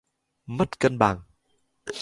mất 0.45 0.79
cân 0.79 0.97
bằng 0.99 1.19